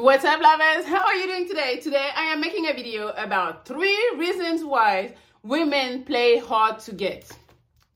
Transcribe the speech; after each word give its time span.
What's 0.00 0.24
up, 0.24 0.40
lovers? 0.40 0.86
How 0.86 1.04
are 1.04 1.14
you 1.14 1.26
doing 1.26 1.46
today? 1.46 1.78
Today, 1.78 2.08
I 2.16 2.32
am 2.32 2.40
making 2.40 2.66
a 2.66 2.72
video 2.72 3.08
about 3.08 3.66
three 3.66 4.12
reasons 4.16 4.64
why 4.64 5.14
women 5.42 6.04
play 6.04 6.38
hard 6.38 6.78
to 6.80 6.94
get. 6.94 7.30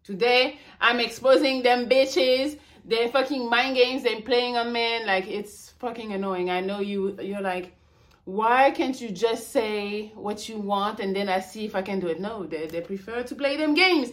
Today, 0.02 0.58
I'm 0.82 1.00
exposing 1.00 1.62
them 1.62 1.88
bitches, 1.88 2.58
their 2.84 3.08
fucking 3.08 3.48
mind 3.48 3.76
games 3.76 4.02
they're 4.02 4.20
playing 4.20 4.54
on 4.58 4.70
men. 4.70 5.06
Like, 5.06 5.28
it's 5.28 5.70
fucking 5.78 6.12
annoying. 6.12 6.50
I 6.50 6.60
know 6.60 6.80
you, 6.80 7.18
you're 7.22 7.40
like, 7.40 7.74
why 8.26 8.70
can't 8.72 9.00
you 9.00 9.08
just 9.08 9.50
say 9.50 10.12
what 10.14 10.46
you 10.46 10.58
want 10.58 11.00
and 11.00 11.16
then 11.16 11.30
I 11.30 11.40
see 11.40 11.64
if 11.64 11.74
I 11.74 11.80
can 11.80 12.00
do 12.00 12.08
it? 12.08 12.20
No, 12.20 12.44
they, 12.44 12.66
they 12.66 12.82
prefer 12.82 13.22
to 13.22 13.34
play 13.34 13.56
them 13.56 13.72
games. 13.72 14.10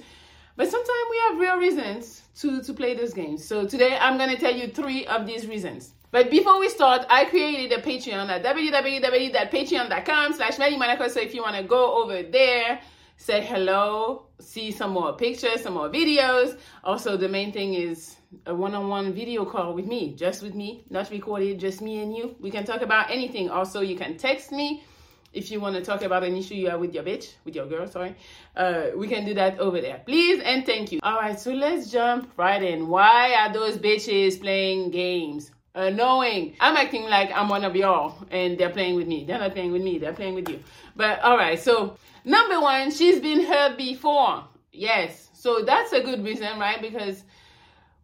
But 0.55 0.71
sometimes 0.71 1.07
we 1.09 1.17
have 1.27 1.39
real 1.41 1.57
reasons 1.57 2.21
to, 2.39 2.63
to 2.63 2.73
play 2.73 2.93
those 2.93 3.13
games. 3.13 3.43
So 3.43 3.67
today, 3.67 3.97
I'm 3.99 4.17
to 4.17 4.37
tell 4.37 4.55
you 4.55 4.69
three 4.69 5.05
of 5.07 5.27
these 5.27 5.45
reasons. 5.45 5.91
But 6.11 6.29
before 6.29 6.59
we 6.59 6.67
start, 6.67 7.05
I 7.09 7.23
created 7.25 7.71
a 7.71 7.81
Patreon 7.81 8.27
at 8.27 8.43
www.patreon.com 8.43 10.33
slash 10.33 10.59
Monaco. 10.59 11.07
So 11.07 11.21
if 11.21 11.33
you 11.33 11.41
want 11.41 11.55
to 11.55 11.63
go 11.63 12.03
over 12.03 12.21
there, 12.21 12.81
say 13.15 13.39
hello, 13.41 14.25
see 14.39 14.71
some 14.71 14.91
more 14.91 15.13
pictures, 15.13 15.61
some 15.61 15.75
more 15.75 15.89
videos. 15.89 16.57
Also, 16.83 17.15
the 17.15 17.29
main 17.29 17.53
thing 17.53 17.75
is 17.75 18.17
a 18.45 18.53
one-on-one 18.53 19.13
video 19.13 19.45
call 19.45 19.73
with 19.73 19.85
me, 19.85 20.13
just 20.15 20.43
with 20.43 20.53
me, 20.53 20.83
not 20.89 21.09
recorded, 21.11 21.59
just 21.59 21.81
me 21.81 22.01
and 22.01 22.13
you. 22.13 22.35
We 22.41 22.51
can 22.51 22.65
talk 22.65 22.81
about 22.81 23.09
anything. 23.09 23.49
Also, 23.49 23.79
you 23.79 23.95
can 23.95 24.17
text 24.17 24.51
me 24.51 24.83
if 25.31 25.49
you 25.49 25.61
want 25.61 25.77
to 25.77 25.81
talk 25.81 26.01
about 26.01 26.25
an 26.25 26.35
issue 26.35 26.55
you 26.55 26.69
have 26.69 26.81
with 26.81 26.93
your 26.93 27.03
bitch, 27.03 27.35
with 27.45 27.55
your 27.55 27.67
girl, 27.67 27.87
sorry. 27.87 28.17
Uh, 28.57 28.87
we 28.97 29.07
can 29.07 29.23
do 29.23 29.33
that 29.35 29.59
over 29.59 29.79
there. 29.79 30.01
Please 30.05 30.41
and 30.43 30.65
thank 30.65 30.91
you. 30.91 30.99
All 31.03 31.15
right, 31.15 31.39
so 31.39 31.53
let's 31.53 31.89
jump 31.89 32.33
right 32.35 32.61
in. 32.61 32.89
Why 32.89 33.33
are 33.35 33.53
those 33.53 33.77
bitches 33.77 34.41
playing 34.41 34.91
games? 34.91 35.51
Annoying. 35.73 36.55
I'm 36.59 36.75
acting 36.77 37.03
like 37.03 37.31
I'm 37.33 37.49
one 37.49 37.63
of 37.63 37.75
y'all 37.75 38.25
and 38.29 38.57
they're 38.57 38.69
playing 38.69 38.95
with 38.95 39.07
me. 39.07 39.25
They're 39.25 39.39
not 39.39 39.53
playing 39.53 39.71
with 39.71 39.81
me, 39.81 39.99
they're 39.99 40.13
playing 40.13 40.35
with 40.35 40.49
you. 40.49 40.59
But 40.95 41.21
all 41.21 41.37
right, 41.37 41.59
so 41.59 41.97
number 42.25 42.59
one, 42.59 42.91
she's 42.91 43.19
been 43.19 43.45
hurt 43.45 43.77
before. 43.77 44.43
Yes, 44.73 45.29
so 45.33 45.61
that's 45.61 45.91
a 45.93 46.01
good 46.01 46.23
reason, 46.23 46.59
right? 46.59 46.81
Because 46.81 47.23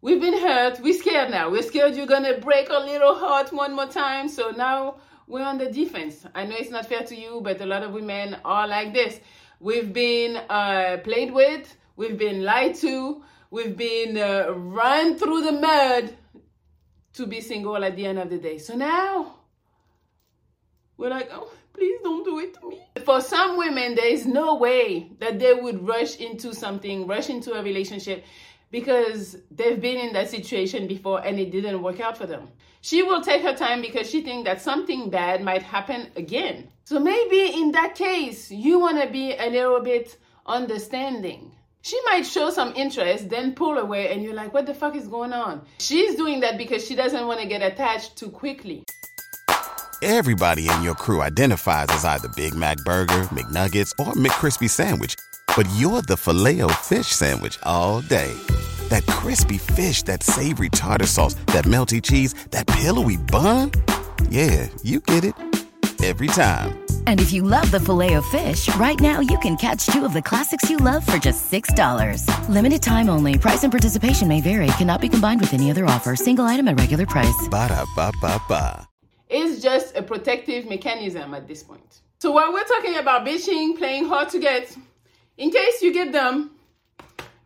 we've 0.00 0.20
been 0.20 0.38
hurt, 0.38 0.80
we're 0.80 0.98
scared 0.98 1.30
now. 1.30 1.50
We're 1.50 1.62
scared 1.62 1.96
you're 1.96 2.06
gonna 2.06 2.38
break 2.38 2.68
a 2.70 2.78
little 2.78 3.14
heart 3.14 3.52
one 3.52 3.74
more 3.74 3.86
time. 3.86 4.28
So 4.28 4.50
now 4.50 4.96
we're 5.26 5.44
on 5.44 5.58
the 5.58 5.70
defense. 5.70 6.24
I 6.34 6.44
know 6.44 6.56
it's 6.58 6.70
not 6.70 6.86
fair 6.86 7.02
to 7.02 7.14
you, 7.14 7.40
but 7.42 7.60
a 7.60 7.66
lot 7.66 7.82
of 7.82 7.92
women 7.92 8.36
are 8.44 8.66
like 8.66 8.94
this. 8.94 9.20
We've 9.60 9.92
been 9.92 10.36
uh, 10.36 10.98
played 11.02 11.32
with, 11.32 11.76
we've 11.96 12.16
been 12.16 12.44
lied 12.44 12.76
to, 12.76 13.22
we've 13.50 13.76
been 13.76 14.16
uh, 14.16 14.52
run 14.52 15.18
through 15.18 15.42
the 15.42 15.52
mud 15.52 16.14
to 17.18 17.26
be 17.26 17.40
single 17.40 17.84
at 17.84 17.96
the 17.96 18.06
end 18.06 18.18
of 18.18 18.30
the 18.30 18.38
day. 18.38 18.58
So 18.58 18.74
now 18.76 19.34
we're 20.96 21.10
like, 21.10 21.28
oh, 21.32 21.50
please 21.72 22.00
don't 22.02 22.24
do 22.24 22.38
it 22.38 22.54
to 22.54 22.68
me. 22.68 22.80
For 23.04 23.20
some 23.20 23.58
women, 23.58 23.96
there 23.96 24.06
is 24.06 24.24
no 24.24 24.54
way 24.54 25.10
that 25.18 25.40
they 25.40 25.52
would 25.52 25.86
rush 25.86 26.16
into 26.18 26.54
something, 26.54 27.08
rush 27.08 27.28
into 27.28 27.54
a 27.54 27.62
relationship 27.62 28.24
because 28.70 29.36
they've 29.50 29.80
been 29.80 29.98
in 29.98 30.12
that 30.12 30.30
situation 30.30 30.86
before 30.86 31.24
and 31.26 31.40
it 31.40 31.50
didn't 31.50 31.82
work 31.82 31.98
out 32.00 32.16
for 32.16 32.26
them. 32.26 32.48
She 32.82 33.02
will 33.02 33.20
take 33.20 33.42
her 33.42 33.54
time 33.54 33.82
because 33.82 34.08
she 34.08 34.22
thinks 34.22 34.44
that 34.44 34.62
something 34.62 35.10
bad 35.10 35.42
might 35.42 35.62
happen 35.62 36.10
again. 36.14 36.68
So 36.84 37.00
maybe 37.00 37.60
in 37.60 37.72
that 37.72 37.96
case, 37.96 38.48
you 38.50 38.78
want 38.78 39.02
to 39.02 39.10
be 39.10 39.34
a 39.34 39.50
little 39.50 39.80
bit 39.80 40.16
understanding. 40.46 41.50
She 41.82 41.98
might 42.06 42.26
show 42.26 42.50
some 42.50 42.74
interest, 42.74 43.30
then 43.30 43.54
pull 43.54 43.78
away, 43.78 44.12
and 44.12 44.22
you're 44.22 44.34
like, 44.34 44.52
what 44.52 44.66
the 44.66 44.74
fuck 44.74 44.96
is 44.96 45.06
going 45.06 45.32
on? 45.32 45.62
She's 45.78 46.16
doing 46.16 46.40
that 46.40 46.58
because 46.58 46.86
she 46.86 46.94
doesn't 46.94 47.26
want 47.26 47.40
to 47.40 47.46
get 47.46 47.62
attached 47.62 48.16
too 48.16 48.30
quickly. 48.30 48.84
Everybody 50.02 50.68
in 50.68 50.82
your 50.82 50.94
crew 50.94 51.22
identifies 51.22 51.86
as 51.88 52.04
either 52.04 52.28
Big 52.36 52.54
Mac 52.54 52.76
Burger, 52.78 53.28
McNuggets, 53.32 53.92
or 53.98 54.12
McCrispy 54.12 54.70
Sandwich. 54.70 55.16
But 55.56 55.68
you're 55.76 56.02
the 56.02 56.16
filet 56.16 56.60
fish 56.74 57.08
Sandwich 57.08 57.58
all 57.64 58.00
day. 58.02 58.32
That 58.90 59.04
crispy 59.06 59.58
fish, 59.58 60.02
that 60.04 60.22
savory 60.22 60.68
tartar 60.68 61.06
sauce, 61.06 61.34
that 61.46 61.64
melty 61.64 62.00
cheese, 62.02 62.34
that 62.50 62.66
pillowy 62.66 63.16
bun. 63.16 63.72
Yeah, 64.30 64.68
you 64.82 65.00
get 65.00 65.24
it. 65.24 65.34
Every 66.02 66.28
time. 66.28 66.87
And 67.08 67.22
if 67.22 67.32
you 67.32 67.42
love 67.42 67.70
the 67.70 67.80
Filet-O-Fish, 67.80 68.68
right 68.76 69.00
now 69.00 69.20
you 69.20 69.38
can 69.38 69.56
catch 69.56 69.86
two 69.86 70.04
of 70.04 70.12
the 70.12 70.20
classics 70.20 70.68
you 70.68 70.76
love 70.76 71.06
for 71.06 71.16
just 71.16 71.50
$6. 71.50 72.48
Limited 72.50 72.82
time 72.82 73.08
only. 73.08 73.38
Price 73.38 73.62
and 73.64 73.72
participation 73.72 74.28
may 74.28 74.42
vary. 74.42 74.66
Cannot 74.76 75.00
be 75.00 75.08
combined 75.08 75.40
with 75.40 75.54
any 75.54 75.70
other 75.70 75.86
offer. 75.86 76.14
Single 76.14 76.44
item 76.44 76.68
at 76.68 76.78
regular 76.78 77.06
price. 77.06 77.48
Ba 77.50 77.68
da 77.68 77.86
ba 77.96 78.12
ba 78.20 78.38
ba. 78.46 78.86
It's 79.30 79.62
just 79.62 79.96
a 79.96 80.02
protective 80.02 80.68
mechanism 80.68 81.32
at 81.32 81.48
this 81.48 81.62
point. 81.62 82.02
So 82.18 82.30
while 82.30 82.52
we're 82.52 82.64
talking 82.64 82.98
about 82.98 83.24
bitching, 83.24 83.78
playing 83.78 84.04
hard 84.06 84.28
to 84.28 84.38
get, 84.38 84.76
in 85.38 85.50
case 85.50 85.80
you 85.80 85.94
get 85.94 86.12
them, 86.12 86.50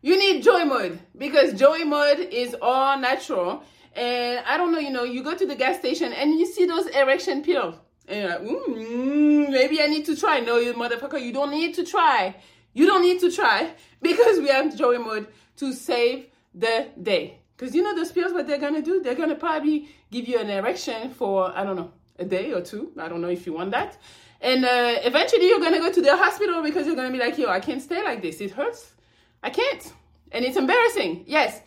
you 0.00 0.18
need 0.18 0.42
joy 0.42 0.64
mode 0.64 0.98
because 1.16 1.54
joy 1.54 1.84
mode 1.84 2.18
is 2.18 2.56
all 2.60 2.98
natural. 2.98 3.62
And 3.94 4.44
I 4.44 4.56
don't 4.56 4.72
know, 4.72 4.80
you 4.80 4.90
know, 4.90 5.04
you 5.04 5.22
go 5.22 5.36
to 5.36 5.46
the 5.46 5.54
gas 5.54 5.78
station 5.78 6.12
and 6.12 6.36
you 6.36 6.46
see 6.46 6.66
those 6.66 6.86
erection 6.86 7.44
pills 7.44 7.76
and 8.08 8.20
you're 8.20 8.28
like, 8.28 8.40
mm, 8.40 9.50
maybe 9.50 9.80
I 9.80 9.86
need 9.86 10.04
to 10.06 10.16
try. 10.16 10.40
No, 10.40 10.58
you 10.58 10.74
motherfucker, 10.74 11.20
you 11.20 11.32
don't 11.32 11.50
need 11.50 11.74
to 11.74 11.84
try. 11.84 12.36
You 12.72 12.86
don't 12.86 13.02
need 13.02 13.20
to 13.20 13.30
try 13.30 13.74
because 14.02 14.38
we 14.38 14.48
have 14.48 14.76
joy 14.76 14.98
mode 14.98 15.28
to 15.56 15.72
save 15.72 16.26
the 16.54 16.88
day. 17.00 17.38
Because 17.56 17.74
you 17.74 17.82
know 17.82 17.94
the 17.94 18.12
pills, 18.12 18.32
what 18.32 18.46
they're 18.46 18.58
gonna 18.58 18.82
do? 18.82 19.00
They're 19.02 19.14
gonna 19.14 19.36
probably 19.36 19.88
give 20.10 20.26
you 20.26 20.38
an 20.38 20.50
erection 20.50 21.10
for 21.10 21.56
I 21.56 21.62
don't 21.62 21.76
know 21.76 21.92
a 22.18 22.24
day 22.24 22.52
or 22.52 22.60
two. 22.60 22.92
I 22.98 23.08
don't 23.08 23.20
know 23.20 23.28
if 23.28 23.46
you 23.46 23.52
want 23.52 23.70
that. 23.70 23.98
And 24.40 24.64
uh, 24.64 24.98
eventually 25.04 25.46
you're 25.46 25.60
gonna 25.60 25.78
go 25.78 25.92
to 25.92 26.02
the 26.02 26.16
hospital 26.16 26.62
because 26.62 26.86
you're 26.86 26.96
gonna 26.96 27.12
be 27.12 27.18
like, 27.18 27.38
yo, 27.38 27.48
I 27.48 27.60
can't 27.60 27.80
stay 27.80 28.02
like 28.02 28.20
this. 28.22 28.40
It 28.40 28.50
hurts. 28.50 28.92
I 29.42 29.50
can't, 29.50 29.92
and 30.32 30.44
it's 30.44 30.56
embarrassing. 30.56 31.24
Yes. 31.26 31.60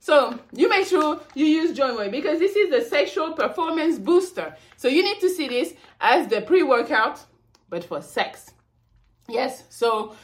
So 0.00 0.38
you 0.52 0.68
make 0.68 0.86
sure 0.86 1.20
you 1.34 1.44
use 1.44 1.76
Joy 1.76 2.10
because 2.10 2.38
this 2.38 2.56
is 2.56 2.70
the 2.70 2.80
sexual 2.80 3.32
performance 3.32 3.98
booster. 3.98 4.56
So 4.76 4.88
you 4.88 5.04
need 5.04 5.20
to 5.20 5.28
see 5.28 5.46
this 5.46 5.74
as 6.00 6.26
the 6.26 6.40
pre-workout, 6.40 7.20
but 7.68 7.84
for 7.84 8.00
sex. 8.00 8.52
Yes. 9.28 9.64
So 9.68 10.14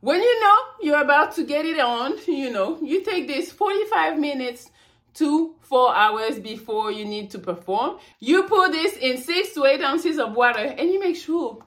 when 0.00 0.22
you 0.22 0.40
know 0.40 0.56
you're 0.80 1.02
about 1.02 1.34
to 1.36 1.44
get 1.44 1.66
it 1.66 1.78
on, 1.78 2.14
you 2.26 2.50
know, 2.50 2.78
you 2.82 3.04
take 3.04 3.28
this 3.28 3.52
45 3.52 4.18
minutes 4.18 4.70
to 5.14 5.54
four 5.60 5.94
hours 5.94 6.38
before 6.38 6.90
you 6.90 7.04
need 7.04 7.30
to 7.30 7.38
perform. 7.38 7.98
You 8.20 8.44
put 8.44 8.72
this 8.72 8.96
in 8.96 9.18
six 9.18 9.52
to 9.54 9.66
eight 9.66 9.82
ounces 9.82 10.18
of 10.18 10.34
water 10.34 10.60
and 10.60 10.90
you 10.90 10.98
make 10.98 11.16
sure 11.16 11.58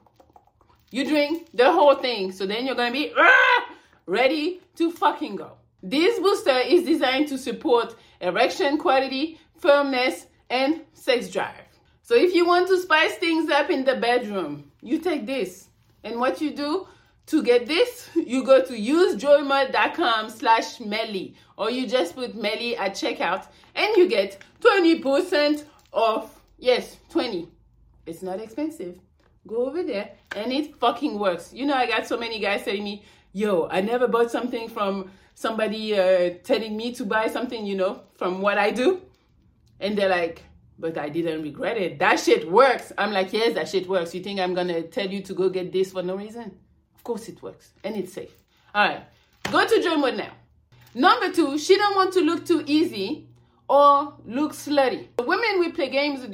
you 0.92 1.06
drink 1.06 1.50
the 1.54 1.72
whole 1.72 1.96
thing. 1.96 2.32
So 2.32 2.48
then 2.48 2.66
you're 2.66 2.76
gonna 2.76 2.92
be 2.92 3.12
ah, 3.16 3.70
ready 4.08 4.62
to 4.76 4.92
fucking 4.92 5.36
go. 5.36 5.54
This 5.82 6.20
booster 6.20 6.58
is 6.58 6.86
designed 6.86 7.30
to 7.30 7.38
support 7.38 7.96
erection 8.20 8.78
quality, 8.78 9.40
firmness, 9.58 10.28
and 10.50 10.82
sex 10.94 11.30
drive. 11.30 11.70
So 12.02 12.16
if 12.16 12.34
you 12.34 12.46
want 12.46 12.68
to 12.68 12.80
spice 12.80 13.16
things 13.16 13.50
up 13.50 13.70
in 13.70 13.86
the 13.86 13.96
bedroom, 13.96 14.72
you 14.82 15.00
take 15.00 15.26
this. 15.26 15.70
And 16.04 16.20
what 16.20 16.42
you 16.42 16.52
do 16.52 16.88
to 17.28 17.44
get 17.44 17.68
this, 17.68 18.10
you 18.16 18.44
go 18.44 18.64
to 18.64 18.74
usejoymode.com 18.74 20.30
slash 20.30 20.80
melli 20.80 21.36
or 21.58 21.70
you 21.70 21.88
just 21.88 22.16
put 22.16 22.36
melli 22.36 22.78
at 22.78 22.94
checkout 22.94 23.46
and 23.76 23.96
you 23.96 24.10
get 24.10 24.42
20% 24.62 25.64
off. 25.94 26.42
Yes, 26.58 26.98
20. 27.10 27.48
It's 28.06 28.24
not 28.24 28.40
expensive. 28.40 29.00
Go 29.48 29.66
over 29.68 29.84
there 29.84 30.12
and 30.36 30.52
it 30.52 30.76
fucking 30.76 31.18
works. 31.18 31.54
You 31.54 31.66
know, 31.66 31.76
I 31.76 31.88
got 31.88 32.08
so 32.08 32.18
many 32.18 32.40
guys 32.40 32.64
telling 32.64 32.84
me, 32.84 33.04
yo, 33.34 33.68
I 33.70 33.82
never 33.82 34.08
bought 34.08 34.32
something 34.32 34.70
from 34.70 35.12
somebody 35.34 35.98
uh, 35.98 36.36
telling 36.44 36.76
me 36.76 36.94
to 36.94 37.06
buy 37.06 37.28
something, 37.28 37.66
you 37.66 37.76
know, 37.76 38.02
from 38.16 38.42
what 38.42 38.58
I 38.58 38.72
do. 38.72 39.02
And 39.80 39.98
they're 39.98 40.10
like, 40.10 40.44
but 40.78 40.98
I 40.98 41.10
didn't 41.10 41.42
regret 41.42 41.78
it. 41.78 42.00
That 42.00 42.20
shit 42.20 42.50
works. 42.50 42.92
I'm 42.98 43.12
like, 43.12 43.34
yes, 43.34 43.54
that 43.56 43.68
shit 43.70 43.88
works. 43.88 44.14
You 44.16 44.22
think 44.22 44.40
I'm 44.40 44.54
gonna 44.54 44.84
tell 44.84 45.08
you 45.08 45.22
to 45.24 45.34
go 45.34 45.50
get 45.50 45.72
this 45.72 45.92
for 45.92 46.04
no 46.04 46.16
reason? 46.16 46.58
Of 46.96 47.04
course 47.04 47.28
it 47.30 47.42
works 47.42 47.72
and 47.84 47.96
it's 47.96 48.14
safe. 48.14 48.32
All 48.74 48.88
right, 48.88 49.04
go 49.52 49.68
to 49.68 49.82
joy 49.82 49.96
mode 49.96 50.16
now. 50.16 50.32
Number 50.94 51.32
two, 51.32 51.58
she 51.58 51.78
don't 51.78 51.96
want 51.96 52.14
to 52.14 52.22
look 52.22 52.46
too 52.46 52.64
easy 52.66 53.28
or 53.70 54.16
look 54.26 54.54
slutty. 54.54 55.08
The 55.18 55.24
women 55.24 55.60
we 55.60 55.72
play 55.72 55.90
games 55.90 56.22
with. 56.22 56.34